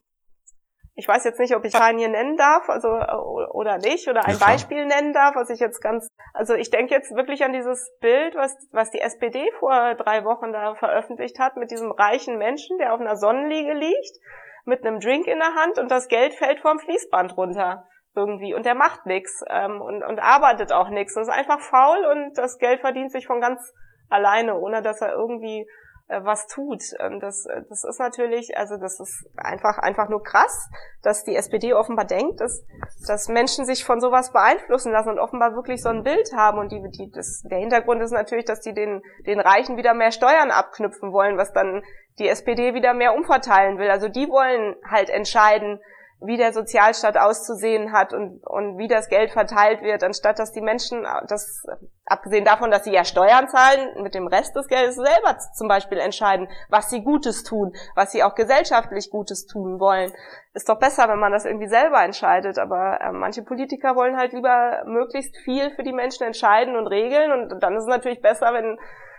[0.97, 4.39] ich weiß jetzt nicht, ob ich Schein hier nennen darf, also oder nicht, oder ein
[4.39, 7.91] ja, Beispiel nennen darf, was ich jetzt ganz, also ich denke jetzt wirklich an dieses
[8.01, 12.79] Bild, was, was die SPD vor drei Wochen da veröffentlicht hat, mit diesem reichen Menschen,
[12.79, 14.19] der auf einer Sonnenliege liegt
[14.65, 17.85] mit einem Drink in der Hand und das Geld fällt vom Fließband runter
[18.17, 22.05] irgendwie und der macht nichts ähm, und, und arbeitet auch nichts und ist einfach faul
[22.13, 23.61] und das Geld verdient sich von ganz
[24.09, 26.83] alleine, ohne dass er irgendwie äh, was tut.
[27.05, 30.69] Und das, das ist natürlich, also das ist einfach, einfach nur krass,
[31.03, 32.65] dass die SPD offenbar denkt, dass,
[33.07, 36.59] dass Menschen sich von sowas beeinflussen lassen und offenbar wirklich so ein Bild haben.
[36.59, 40.13] Und die, die, das, der Hintergrund ist natürlich, dass die den, den Reichen wieder mehr
[40.13, 41.83] Steuern abknüpfen wollen, was dann
[42.19, 43.91] die SPD wieder mehr umverteilen will.
[43.91, 45.81] Also die wollen halt entscheiden,
[46.21, 50.61] wie der Sozialstaat auszusehen hat und, und wie das Geld verteilt wird, anstatt dass die
[50.61, 51.67] Menschen, das,
[52.07, 55.99] abgesehen davon, dass sie ja Steuern zahlen, mit dem Rest des Geldes selber zum Beispiel
[55.99, 60.13] entscheiden, was sie Gutes tun, was sie auch gesellschaftlich Gutes tun wollen.
[60.55, 64.33] Ist doch besser, wenn man das irgendwie selber entscheidet, aber äh, manche Politiker wollen halt
[64.33, 68.53] lieber möglichst viel für die Menschen entscheiden und regeln und dann ist es natürlich besser,
[68.55, 68.79] wenn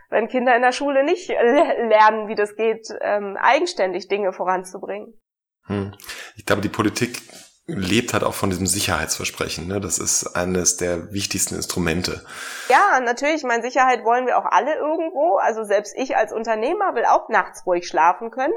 [0.10, 5.20] wenn Kinder in der Schule nicht lernen, wie das geht, ähm, eigenständig Dinge voranzubringen.
[5.68, 5.94] Hm.
[6.36, 7.22] Ich glaube, die Politik
[7.68, 9.68] lebt halt auch von diesem Sicherheitsversprechen.
[9.68, 9.82] Ne?
[9.82, 12.24] Das ist eines der wichtigsten Instrumente.
[12.70, 13.38] Ja, natürlich.
[13.38, 15.38] Ich meine, Sicherheit wollen wir auch alle irgendwo.
[15.38, 18.54] Also selbst ich als Unternehmer will auch nachts ruhig schlafen können.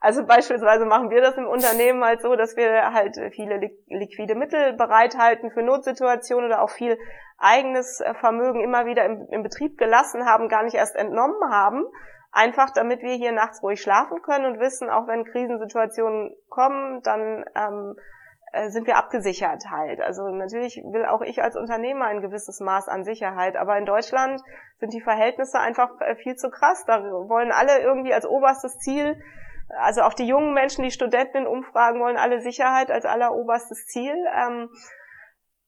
[0.00, 4.74] Also beispielsweise machen wir das im Unternehmen halt so, dass wir halt viele liquide Mittel
[4.74, 6.98] bereithalten für Notsituationen oder auch viel
[7.38, 11.84] eigenes äh, Vermögen immer wieder im, im Betrieb gelassen haben, gar nicht erst entnommen haben.
[12.36, 17.44] Einfach damit wir hier nachts ruhig schlafen können und wissen, auch wenn Krisensituationen kommen, dann
[17.54, 17.96] ähm,
[18.52, 20.00] äh, sind wir abgesichert halt.
[20.02, 24.42] Also natürlich will auch ich als Unternehmer ein gewisses Maß an Sicherheit, aber in Deutschland
[24.80, 26.84] sind die Verhältnisse einfach äh, viel zu krass.
[26.86, 29.16] Da wollen alle irgendwie als oberstes Ziel
[29.68, 34.14] also auch die jungen Menschen, die Studenten in Umfragen wollen alle Sicherheit als alleroberstes Ziel.
[34.32, 34.70] Ähm,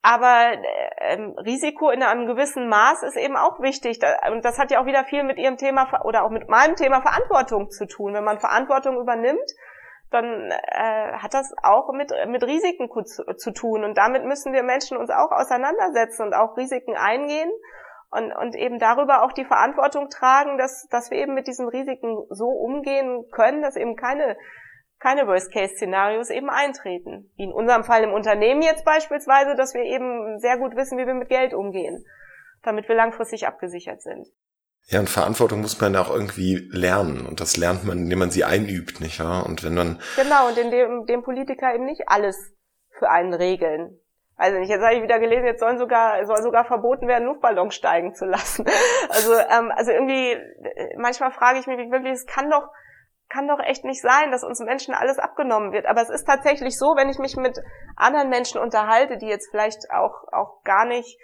[0.02, 0.52] aber
[0.98, 3.98] ähm, Risiko in einem gewissen Maß ist eben auch wichtig.
[4.30, 7.02] Und das hat ja auch wieder viel mit Ihrem Thema oder auch mit meinem Thema
[7.02, 8.14] Verantwortung zu tun.
[8.14, 9.50] Wenn man Verantwortung übernimmt,
[10.10, 13.84] dann äh, hat das auch mit, mit Risiken zu, zu tun.
[13.84, 17.50] Und damit müssen wir Menschen uns auch auseinandersetzen und auch Risiken eingehen
[18.10, 22.24] und, und eben darüber auch die Verantwortung tragen, dass, dass wir eben mit diesen Risiken
[22.30, 24.36] so umgehen können, dass eben keine,
[25.00, 27.30] keine Worst-Case-Szenarios eben eintreten.
[27.36, 31.06] Wie in unserem Fall im Unternehmen jetzt beispielsweise, dass wir eben sehr gut wissen, wie
[31.06, 32.04] wir mit Geld umgehen,
[32.62, 34.26] damit wir langfristig abgesichert sind.
[34.86, 37.26] Ja, und Verantwortung muss man auch irgendwie lernen.
[37.26, 39.44] Und das lernt man, indem man sie einübt, nicht wahr?
[39.44, 40.00] Und wenn man.
[40.16, 42.54] Genau, und indem dem Politiker eben nicht alles
[42.98, 44.00] für einen regeln.
[44.36, 47.74] Also nicht, jetzt habe ich wieder gelesen, jetzt sollen sogar, soll sogar verboten werden, Luftballons
[47.74, 48.64] steigen zu lassen.
[49.10, 50.36] Also, ähm, also irgendwie,
[50.96, 52.68] manchmal frage ich mich wirklich, es kann doch,
[53.28, 55.86] kann doch echt nicht sein, dass uns Menschen alles abgenommen wird.
[55.86, 57.58] Aber es ist tatsächlich so, wenn ich mich mit
[57.96, 61.18] anderen Menschen unterhalte, die jetzt vielleicht auch, auch gar nicht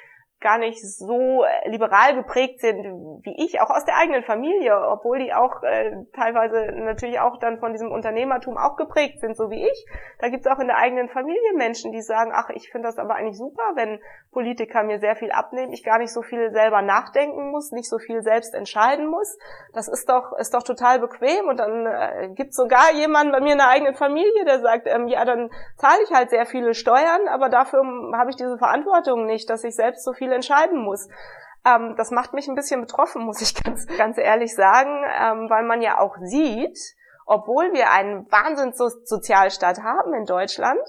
[0.44, 2.84] gar nicht so liberal geprägt sind
[3.24, 7.58] wie ich, auch aus der eigenen Familie, obwohl die auch äh, teilweise natürlich auch dann
[7.58, 9.86] von diesem Unternehmertum auch geprägt sind, so wie ich.
[10.20, 12.98] Da gibt es auch in der eigenen Familie Menschen, die sagen, ach, ich finde das
[12.98, 14.00] aber eigentlich super, wenn
[14.32, 17.98] Politiker mir sehr viel abnehmen, ich gar nicht so viel selber nachdenken muss, nicht so
[17.98, 19.38] viel selbst entscheiden muss.
[19.72, 23.40] Das ist doch, ist doch total bequem und dann äh, gibt es sogar jemanden bei
[23.40, 26.74] mir in der eigenen Familie, der sagt, ähm, ja, dann zahle ich halt sehr viele
[26.74, 27.82] Steuern, aber dafür
[28.14, 31.08] habe ich diese Verantwortung nicht, dass ich selbst so viel entscheiden muss.
[31.64, 35.64] Ähm, das macht mich ein bisschen betroffen, muss ich ganz, ganz ehrlich sagen, ähm, weil
[35.64, 36.78] man ja auch sieht,
[37.26, 40.82] obwohl wir einen Wahnsinns-Sozialstaat haben in Deutschland,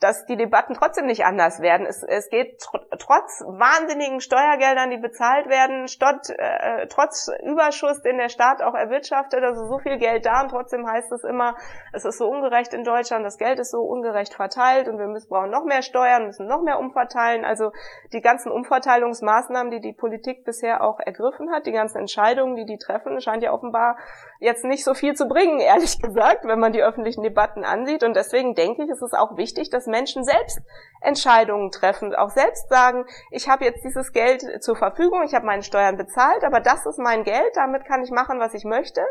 [0.00, 1.86] dass die Debatten trotzdem nicht anders werden.
[1.86, 8.18] Es, es geht tr trotz wahnsinnigen Steuergeldern, die bezahlt werden, stott, äh, trotz Überschuss, den
[8.18, 11.54] der Staat auch erwirtschaftet, also so viel Geld da und trotzdem heißt es immer,
[11.92, 15.28] es ist so ungerecht in Deutschland, das Geld ist so ungerecht verteilt und wir müssen,
[15.28, 17.44] brauchen noch mehr Steuern, müssen noch mehr umverteilen.
[17.44, 17.72] Also
[18.12, 22.78] die ganzen Umverteilungsmaßnahmen, die die Politik bisher auch ergriffen hat, die ganzen Entscheidungen, die die
[22.78, 23.96] treffen, scheint ja offenbar
[24.38, 28.02] jetzt nicht so viel zu bringen, ehrlich gesagt, wenn man die öffentlichen Debatten ansieht.
[28.02, 30.60] Und deswegen denke ich, ist es auch wichtig, dass Menschen selbst
[31.00, 35.62] Entscheidungen treffen, auch selbst sagen, ich habe jetzt dieses Geld zur Verfügung, ich habe meine
[35.62, 39.04] Steuern bezahlt, aber das ist mein Geld, damit kann ich machen, was ich möchte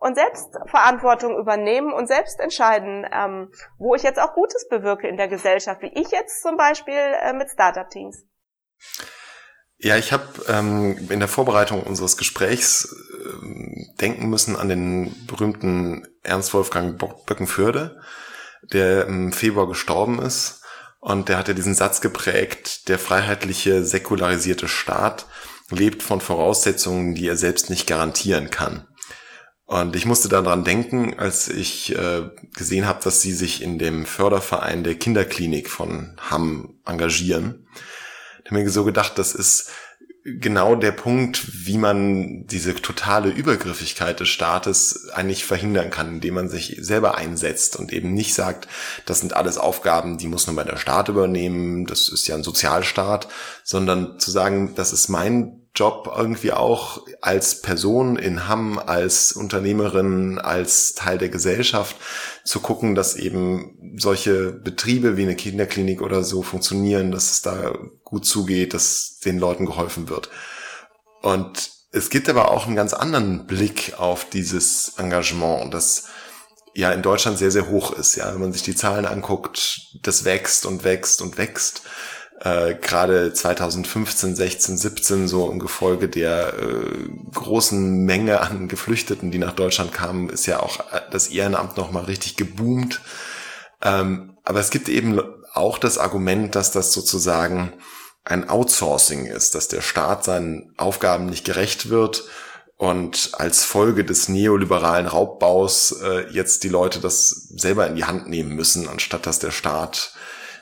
[0.00, 5.16] und selbst Verantwortung übernehmen und selbst entscheiden, ähm, wo ich jetzt auch Gutes bewirke in
[5.16, 8.24] der Gesellschaft, wie ich jetzt zum Beispiel äh, mit Startup-Teams.
[9.80, 12.94] Ja, ich habe ähm, in der Vorbereitung unseres Gesprächs
[14.00, 18.00] denken müssen an den berühmten Ernst Wolfgang Böckenförde,
[18.72, 20.62] der im Februar gestorben ist.
[21.00, 25.26] Und der hat ja diesen Satz geprägt, der freiheitliche, säkularisierte Staat
[25.70, 28.88] lebt von Voraussetzungen, die er selbst nicht garantieren kann.
[29.64, 34.06] Und ich musste daran denken, als ich äh, gesehen habe, dass sie sich in dem
[34.06, 37.66] Förderverein der Kinderklinik von Hamm engagieren
[38.50, 39.70] habe mir so gedacht, das ist
[40.40, 46.48] genau der Punkt, wie man diese totale Übergriffigkeit des Staates eigentlich verhindern kann, indem man
[46.48, 48.68] sich selber einsetzt und eben nicht sagt,
[49.06, 52.42] das sind alles Aufgaben, die muss nur bei der Staat übernehmen, das ist ja ein
[52.42, 53.28] Sozialstaat,
[53.64, 60.38] sondern zu sagen, das ist mein Job irgendwie auch als Person in Hamm, als Unternehmerin,
[60.38, 61.96] als Teil der Gesellschaft
[62.44, 67.78] zu gucken, dass eben solche Betriebe wie eine Kinderklinik oder so funktionieren, dass es da
[68.04, 70.30] gut zugeht, dass den Leuten geholfen wird.
[71.22, 76.08] Und es gibt aber auch einen ganz anderen Blick auf dieses Engagement, das
[76.74, 78.16] ja in Deutschland sehr, sehr hoch ist.
[78.16, 81.82] Ja, wenn man sich die Zahlen anguckt, das wächst und wächst und wächst
[82.40, 89.38] äh, gerade 2015, 16, 17 so im Gefolge der äh, großen Menge an Geflüchteten, die
[89.38, 93.00] nach Deutschland kamen, ist ja auch äh, das Ehrenamt nochmal richtig geboomt.
[93.82, 95.20] Ähm, aber es gibt eben
[95.52, 97.72] auch das Argument, dass das sozusagen
[98.24, 102.24] ein Outsourcing ist, dass der Staat seinen Aufgaben nicht gerecht wird
[102.76, 108.28] und als Folge des neoliberalen Raubbaus äh, jetzt die Leute das selber in die Hand
[108.28, 110.12] nehmen müssen, anstatt dass der Staat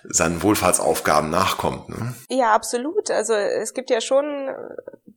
[0.08, 1.88] seinen Wohlfahrtsaufgaben nachkommt.
[1.88, 2.14] Ne?
[2.28, 3.10] Ja, absolut.
[3.10, 4.48] Also es gibt ja schon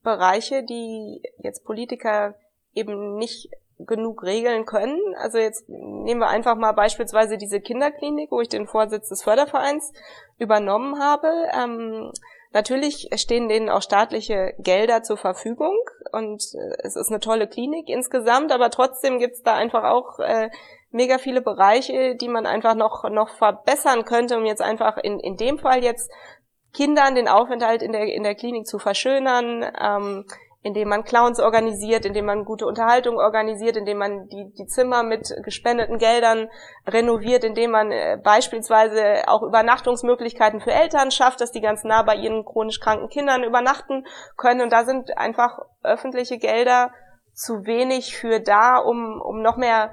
[0.03, 2.35] Bereiche, die jetzt Politiker
[2.73, 3.49] eben nicht
[3.79, 4.99] genug regeln können.
[5.17, 9.93] Also jetzt nehmen wir einfach mal beispielsweise diese Kinderklinik, wo ich den Vorsitz des Fördervereins
[10.37, 11.31] übernommen habe.
[11.53, 12.11] Ähm,
[12.51, 15.77] natürlich stehen denen auch staatliche Gelder zur Verfügung
[16.11, 20.49] und äh, es ist eine tolle Klinik insgesamt, aber trotzdem gibt's da einfach auch äh,
[20.91, 25.37] mega viele Bereiche, die man einfach noch, noch verbessern könnte, um jetzt einfach in, in
[25.37, 26.11] dem Fall jetzt
[26.73, 30.25] Kindern den Aufenthalt in der, in der Klinik zu verschönern, ähm,
[30.61, 35.33] indem man Clowns organisiert, indem man gute Unterhaltung organisiert, indem man die, die Zimmer mit
[35.43, 36.49] gespendeten Geldern
[36.85, 42.15] renoviert, indem man äh, beispielsweise auch Übernachtungsmöglichkeiten für Eltern schafft, dass die ganz nah bei
[42.15, 44.61] ihren chronisch kranken Kindern übernachten können.
[44.61, 46.91] Und da sind einfach öffentliche Gelder
[47.33, 49.91] zu wenig für da, um, um noch mehr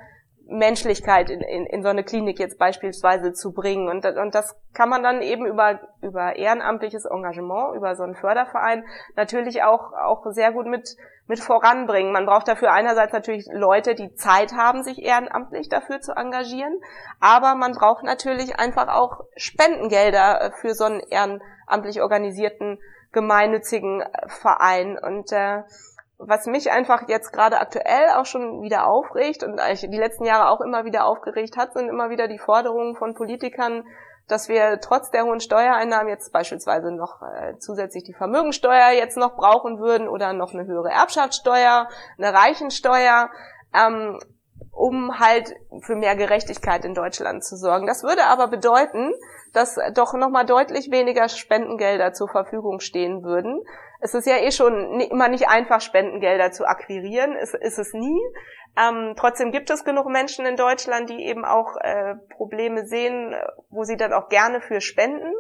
[0.49, 3.89] Menschlichkeit in, in, in so eine Klinik jetzt beispielsweise zu bringen.
[3.89, 8.85] Und, und das kann man dann eben über, über ehrenamtliches Engagement, über so einen Förderverein
[9.17, 12.13] natürlich auch, auch sehr gut mit, mit voranbringen.
[12.13, 16.81] Man braucht dafür einerseits natürlich Leute, die Zeit haben, sich ehrenamtlich dafür zu engagieren,
[17.21, 22.79] aber man braucht natürlich einfach auch Spendengelder für so einen ehrenamtlich organisierten
[23.13, 24.99] gemeinnützigen Verein.
[24.99, 25.63] Und äh,
[26.19, 30.51] was mich einfach jetzt gerade aktuell auch schon wieder aufregt und eigentlich die letzten Jahre
[30.51, 33.85] auch immer wieder aufgeregt hat, sind immer wieder die Forderungen von Politikern,
[34.27, 39.37] dass wir trotz der hohen Steuereinnahmen jetzt beispielsweise noch äh, zusätzlich die Vermögensteuer jetzt noch
[39.37, 43.31] brauchen würden oder noch eine höhere Erbschaftssteuer, eine Reichensteuer.
[43.75, 44.19] Ähm,
[44.77, 47.87] um halt für mehr Gerechtigkeit in Deutschland zu sorgen.
[47.87, 49.13] Das würde aber bedeuten,
[49.55, 53.63] dass doch nochmal deutlich weniger Spendengelder zur Verfügung stehen würden.
[54.01, 57.37] Es ist ja eh schon immer nicht einfach, Spendengelder zu akquirieren.
[57.37, 58.21] Es ist es nie.
[58.79, 63.35] Ähm, trotzdem gibt es genug Menschen in Deutschland, die eben auch äh, Probleme sehen,
[63.71, 65.33] wo sie dann auch gerne für spenden.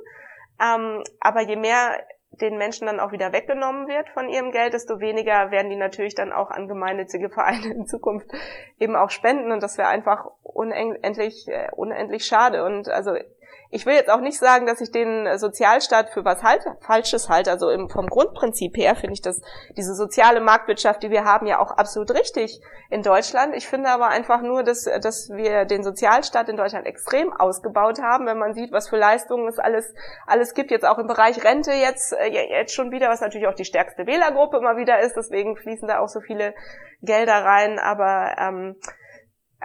[0.60, 1.98] Ähm, aber je mehr
[2.40, 6.14] den Menschen dann auch wieder weggenommen wird von ihrem Geld, desto weniger werden die natürlich
[6.14, 8.26] dann auch an gemeinnützige Vereine in Zukunft
[8.78, 12.64] eben auch spenden und das wäre einfach unendlich, äh, unendlich schade.
[12.64, 13.14] Und also
[13.70, 17.50] ich will jetzt auch nicht sagen, dass ich den Sozialstaat für was halt, Falsches halte.
[17.50, 19.40] Also im, vom Grundprinzip her finde ich das,
[19.76, 23.54] diese soziale Marktwirtschaft, die wir haben, ja auch absolut richtig in Deutschland.
[23.56, 28.26] Ich finde aber einfach nur, dass, dass wir den Sozialstaat in Deutschland extrem ausgebaut haben,
[28.26, 29.92] wenn man sieht, was für Leistungen es alles,
[30.26, 30.70] alles gibt.
[30.70, 34.06] Jetzt auch im Bereich Rente jetzt, äh, jetzt schon wieder, was natürlich auch die stärkste
[34.06, 35.16] Wählergruppe immer wieder ist.
[35.16, 36.54] Deswegen fließen da auch so viele
[37.02, 37.78] Gelder rein.
[37.78, 38.76] Aber ähm,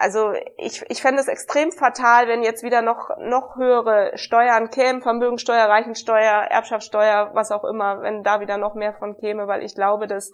[0.02, 5.02] also ich, ich fände es extrem fatal, wenn jetzt wieder noch, noch höhere Steuern kämen,
[5.02, 9.76] Vermögensteuer, Reichensteuer, Erbschaftssteuer, was auch immer, wenn da wieder noch mehr von käme, weil ich
[9.76, 10.32] glaube, dass,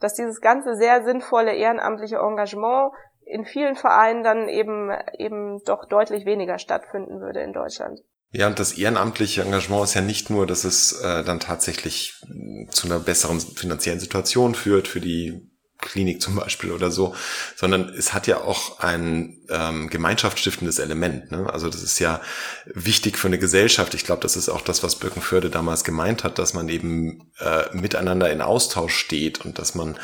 [0.00, 2.92] dass dieses ganze sehr sinnvolle ehrenamtliche Engagement
[3.26, 8.00] in vielen Vereinen dann eben, eben doch deutlich weniger stattfinden würde in Deutschland.
[8.30, 12.22] Ja, und das ehrenamtliche Engagement ist ja nicht nur, dass es äh, dann tatsächlich
[12.70, 15.50] zu einer besseren finanziellen Situation führt für die
[15.80, 17.14] Klinik zum Beispiel oder so,
[17.54, 21.30] sondern es hat ja auch ein ähm, gemeinschaftsstiftendes Element.
[21.30, 21.48] Ne?
[21.52, 22.20] Also das ist ja
[22.66, 23.94] wichtig für eine Gesellschaft.
[23.94, 27.64] Ich glaube, das ist auch das, was Birkenförde damals gemeint hat, dass man eben äh,
[27.72, 29.94] miteinander in Austausch steht und dass man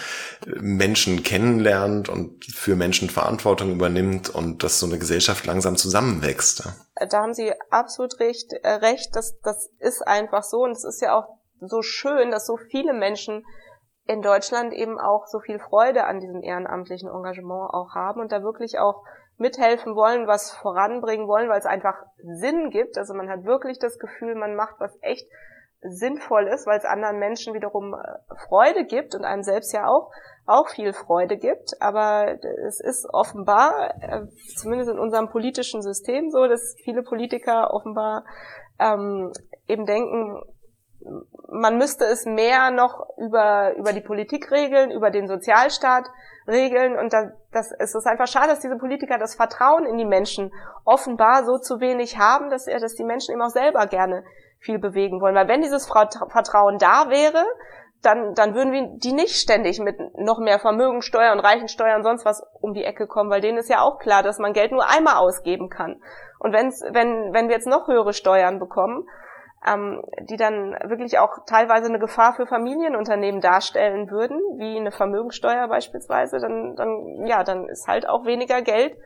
[0.46, 6.64] äh, Menschen kennenlernt und für Menschen Verantwortung übernimmt und dass so eine Gesellschaft langsam zusammenwächst.
[6.64, 7.06] Ja?
[7.06, 8.52] Da haben Sie absolut recht.
[8.62, 9.10] Äh, recht.
[9.14, 11.26] Das, das ist einfach so und es ist ja auch
[11.60, 13.44] so schön, dass so viele Menschen
[14.06, 18.42] in Deutschland eben auch so viel Freude an diesem ehrenamtlichen Engagement auch haben und da
[18.42, 19.02] wirklich auch
[19.38, 22.98] mithelfen wollen, was voranbringen wollen, weil es einfach Sinn gibt.
[22.98, 25.26] Also man hat wirklich das Gefühl, man macht was echt
[25.80, 30.10] sinnvoll ist, weil es anderen Menschen wiederum äh, Freude gibt und einem selbst ja auch
[30.46, 31.80] auch viel Freude gibt.
[31.80, 38.24] Aber es ist offenbar, äh, zumindest in unserem politischen System so, dass viele Politiker offenbar
[38.78, 39.32] ähm,
[39.68, 40.40] eben denken,
[41.50, 46.06] man müsste es mehr noch über, über die Politik regeln, über den Sozialstaat
[46.48, 46.96] regeln.
[46.98, 50.52] Und das, das, es ist einfach schade, dass diese Politiker das Vertrauen in die Menschen
[50.84, 54.24] offenbar so zu wenig haben, dass, dass die Menschen eben auch selber gerne
[54.58, 55.34] viel bewegen wollen.
[55.34, 57.44] Weil wenn dieses Vertrauen da wäre,
[58.02, 62.24] dann, dann würden wir die nicht ständig mit noch mehr Vermögensteuer und Reichensteuer und sonst
[62.24, 64.86] was um die Ecke kommen, weil denen ist ja auch klar, dass man Geld nur
[64.88, 66.02] einmal ausgeben kann.
[66.38, 69.06] Und wenn's, wenn, wenn wir jetzt noch höhere Steuern bekommen,
[69.66, 75.68] ähm, die dann wirklich auch teilweise eine Gefahr für Familienunternehmen darstellen würden, wie eine Vermögensteuer
[75.68, 78.96] beispielsweise, dann, dann, ja, dann ist halt auch weniger Geld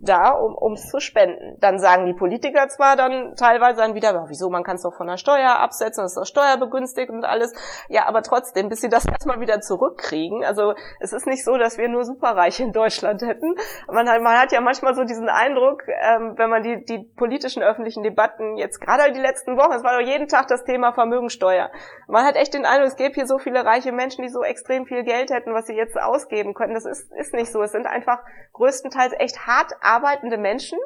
[0.00, 1.56] da, um es zu spenden.
[1.60, 5.08] Dann sagen die Politiker zwar dann teilweise dann wieder, wieso, man kann es doch von
[5.08, 7.52] der Steuer absetzen, das ist doch steuerbegünstigt und alles.
[7.88, 10.44] Ja, aber trotzdem, bis sie das erstmal wieder zurückkriegen.
[10.44, 13.54] Also es ist nicht so, dass wir nur Superreiche in Deutschland hätten.
[13.88, 17.62] Man hat, man hat ja manchmal so diesen Eindruck, ähm, wenn man die, die politischen
[17.62, 21.70] öffentlichen Debatten jetzt gerade die letzten Wochen, es war doch jeden Tag das Thema Vermögensteuer.
[22.06, 24.86] Man hat echt den Eindruck, es gäbe hier so viele reiche Menschen, die so extrem
[24.86, 26.74] viel Geld hätten, was sie jetzt ausgeben könnten.
[26.74, 27.62] Das ist, ist nicht so.
[27.62, 28.20] Es sind einfach
[28.52, 30.78] größtenteils echt hart arbeitende Menschen,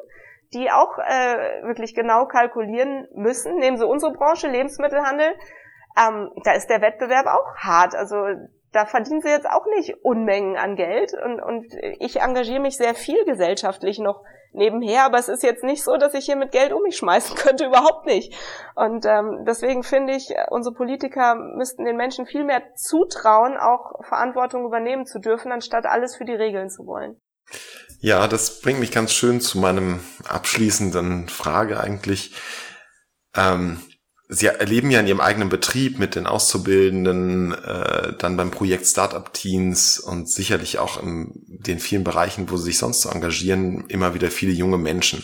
[0.55, 3.57] die auch äh, wirklich genau kalkulieren müssen.
[3.57, 5.35] Nehmen Sie unsere Branche, Lebensmittelhandel,
[5.99, 7.95] ähm, da ist der Wettbewerb auch hart.
[7.95, 8.17] Also
[8.73, 11.67] da verdienen sie jetzt auch nicht Unmengen an Geld und, und
[12.01, 16.15] ich engagiere mich sehr viel gesellschaftlich noch nebenher, aber es ist jetzt nicht so, dass
[16.15, 18.35] ich hier mit Geld um mich schmeißen könnte, überhaupt nicht.
[18.75, 24.65] Und ähm, deswegen finde ich, unsere Politiker müssten den Menschen viel mehr zutrauen, auch Verantwortung
[24.65, 27.21] übernehmen zu dürfen, anstatt alles für die Regeln zu wollen.
[28.01, 32.35] Ja, das bringt mich ganz schön zu meinem abschließenden Frage eigentlich.
[33.35, 33.81] Ähm,
[34.29, 39.31] Sie erleben ja in Ihrem eigenen Betrieb mit den Auszubildenden, äh, dann beim Projekt Startup
[39.33, 44.15] Teens und sicherlich auch in den vielen Bereichen, wo Sie sich sonst so engagieren, immer
[44.15, 45.23] wieder viele junge Menschen.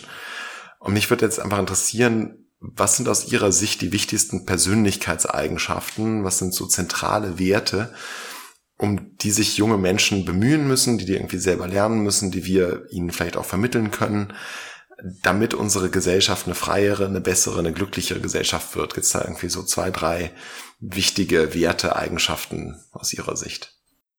[0.79, 6.23] Und mich würde jetzt einfach interessieren, was sind aus Ihrer Sicht die wichtigsten Persönlichkeitseigenschaften?
[6.23, 7.93] Was sind so zentrale Werte,
[8.79, 12.85] um die sich junge Menschen bemühen müssen, die die irgendwie selber lernen müssen, die wir
[12.89, 14.33] ihnen vielleicht auch vermitteln können,
[15.21, 18.93] damit unsere Gesellschaft eine freiere, eine bessere, eine glücklichere Gesellschaft wird.
[18.93, 20.31] Gibt es da irgendwie so zwei, drei
[20.79, 23.75] wichtige Werte, Eigenschaften aus Ihrer Sicht?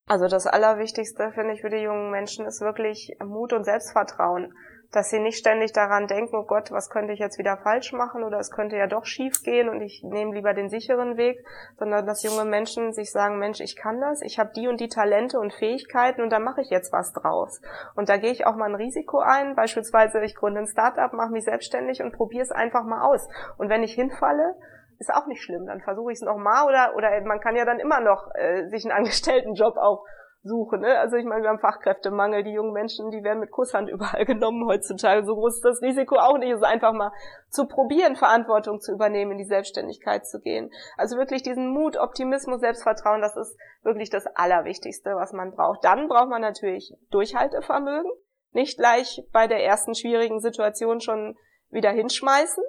[0.06, 4.52] Also das Allerwichtigste, finde ich, für die jungen Menschen ist wirklich Mut und Selbstvertrauen
[4.92, 8.24] dass sie nicht ständig daran denken, oh Gott, was könnte ich jetzt wieder falsch machen
[8.24, 11.44] oder es könnte ja doch schief gehen und ich nehme lieber den sicheren Weg,
[11.78, 14.88] sondern dass junge Menschen sich sagen, Mensch, ich kann das, ich habe die und die
[14.88, 17.60] Talente und Fähigkeiten und da mache ich jetzt was draus.
[17.94, 21.30] Und da gehe ich auch mal ein Risiko ein, beispielsweise ich gründe ein Startup, mache
[21.30, 23.28] mich selbstständig und probiere es einfach mal aus.
[23.58, 24.56] Und wenn ich hinfalle,
[24.98, 27.78] ist auch nicht schlimm, dann versuche ich es nochmal oder, oder man kann ja dann
[27.78, 30.04] immer noch äh, sich einen Angestelltenjob auch
[30.42, 30.78] suche.
[30.78, 30.98] Ne?
[30.98, 34.66] Also ich meine, wir haben Fachkräftemangel, die jungen Menschen, die werden mit Kusshand überall genommen
[34.66, 35.24] heutzutage.
[35.24, 36.50] So groß ist das Risiko auch nicht.
[36.50, 37.12] Es ist einfach mal
[37.50, 40.70] zu probieren, Verantwortung zu übernehmen, in die Selbstständigkeit zu gehen.
[40.96, 45.84] Also wirklich diesen Mut, Optimismus, Selbstvertrauen, das ist wirklich das Allerwichtigste, was man braucht.
[45.84, 48.10] Dann braucht man natürlich Durchhaltevermögen.
[48.52, 51.36] Nicht gleich bei der ersten schwierigen Situation schon
[51.70, 52.64] wieder hinschmeißen,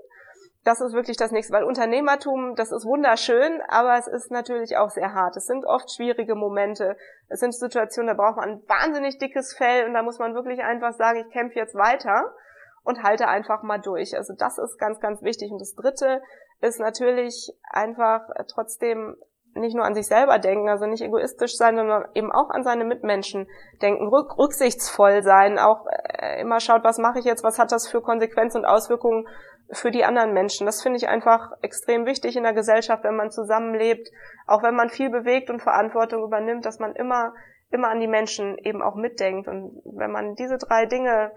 [0.64, 4.92] das ist wirklich das nächste, weil Unternehmertum, das ist wunderschön, aber es ist natürlich auch
[4.92, 5.36] sehr hart.
[5.36, 6.98] Es sind oft schwierige Momente.
[7.30, 10.62] Es sind Situationen, da braucht man ein wahnsinnig dickes Fell und da muss man wirklich
[10.62, 12.36] einfach sagen, ich kämpfe jetzt weiter
[12.84, 14.16] und halte einfach mal durch.
[14.16, 15.52] Also das ist ganz, ganz wichtig.
[15.52, 16.22] Und das Dritte
[16.62, 19.18] ist natürlich einfach trotzdem
[19.54, 22.86] nicht nur an sich selber denken, also nicht egoistisch sein, sondern eben auch an seine
[22.86, 23.50] Mitmenschen
[23.82, 27.88] denken, rück, rücksichtsvoll sein, auch äh, immer schaut, was mache ich jetzt, was hat das
[27.88, 29.28] für Konsequenzen und Auswirkungen
[29.74, 30.66] für die anderen Menschen.
[30.66, 34.10] Das finde ich einfach extrem wichtig in der Gesellschaft, wenn man zusammenlebt,
[34.48, 37.34] auch wenn man viel bewegt und Verantwortung übernimmt, dass man immer,
[37.70, 39.48] immer an die Menschen eben auch mitdenkt.
[39.48, 41.32] Und wenn man diese drei Dinge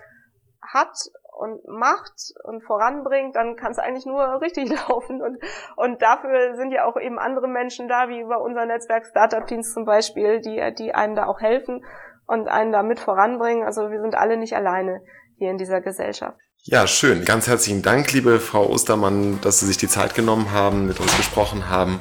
[0.62, 0.96] hat
[1.36, 5.22] und macht und voranbringt, dann kann es eigentlich nur richtig laufen.
[5.22, 5.38] Und,
[5.76, 9.72] und dafür sind ja auch eben andere Menschen da, wie über unser Netzwerk Startup Teams
[9.72, 11.84] zum Beispiel, die, die einem da auch helfen
[12.26, 13.64] und einen da mit voranbringen.
[13.64, 15.02] Also wir sind alle nicht alleine
[15.36, 16.38] hier in dieser Gesellschaft.
[16.66, 17.26] Ja, schön.
[17.26, 21.14] Ganz herzlichen Dank, liebe Frau Ostermann, dass Sie sich die Zeit genommen haben, mit uns
[21.14, 22.00] gesprochen haben.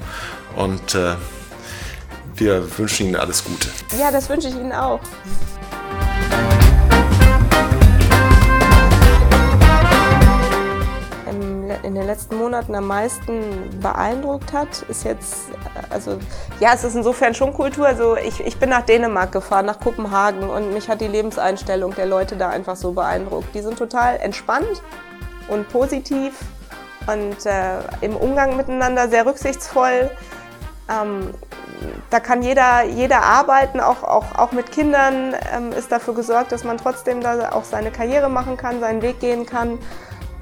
[0.55, 1.15] Und äh,
[2.37, 3.67] wir wünschen Ihnen alles Gute.
[3.99, 5.01] Ja, das wünsche ich Ihnen auch.
[11.83, 15.49] In den letzten Monaten am meisten beeindruckt hat, ist jetzt,
[15.89, 16.19] also
[16.59, 17.87] ja, es ist insofern schon Kultur.
[17.87, 22.05] Also ich, ich bin nach Dänemark gefahren, nach Kopenhagen und mich hat die Lebenseinstellung der
[22.05, 23.53] Leute da einfach so beeindruckt.
[23.55, 24.81] Die sind total entspannt
[25.47, 26.33] und positiv
[27.07, 30.11] und äh, im Umgang miteinander sehr rücksichtsvoll.
[30.89, 31.33] Ähm,
[32.09, 36.63] da kann jeder, jeder arbeiten, auch, auch, auch mit Kindern ähm, ist dafür gesorgt, dass
[36.63, 39.79] man trotzdem da auch seine Karriere machen kann, seinen Weg gehen kann.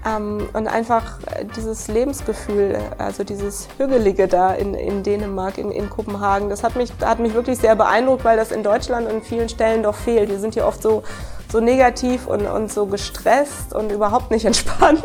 [0.06, 1.20] Ähm, und einfach
[1.56, 6.92] dieses Lebensgefühl, also dieses Hügelige da in, in Dänemark, in, in Kopenhagen, das hat mich,
[7.02, 10.30] hat mich wirklich sehr beeindruckt, weil das in Deutschland an vielen Stellen doch fehlt.
[10.30, 11.04] Wir sind hier oft so
[11.52, 15.04] so negativ und, und so gestresst und überhaupt nicht entspannt.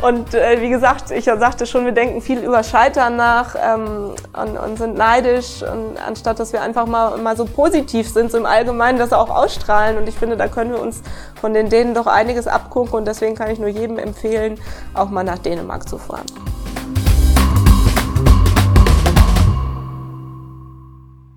[0.00, 4.56] Und äh, wie gesagt, ich sagte schon, wir denken viel über Scheitern nach ähm, und,
[4.56, 8.46] und sind neidisch und anstatt dass wir einfach mal, mal so positiv sind, so im
[8.46, 9.98] Allgemeinen das auch ausstrahlen.
[9.98, 11.02] Und ich finde, da können wir uns
[11.40, 14.60] von den Dänen doch einiges abgucken und deswegen kann ich nur jedem empfehlen,
[14.94, 16.26] auch mal nach Dänemark zu fahren.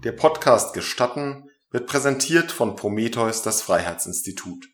[0.04, 4.68] Der Podcast Gestatten wird präsentiert von Prometheus das Freiheitsinstitut.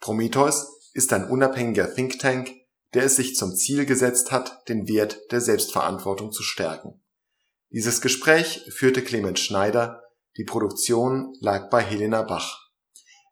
[0.00, 2.50] Prometheus ist ein unabhängiger Think Tank,
[2.92, 7.02] der es sich zum Ziel gesetzt hat, den Wert der Selbstverantwortung zu stärken.
[7.70, 10.02] Dieses Gespräch führte Clemens Schneider,
[10.36, 12.64] die Produktion lag bei Helena Bach.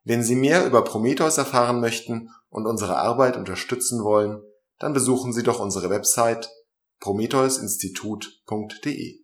[0.05, 4.43] Wenn Sie mehr über Prometheus erfahren möchten und unsere Arbeit unterstützen wollen,
[4.79, 6.51] dann besuchen Sie doch unsere Website
[7.01, 9.21] prometheusinstitut.de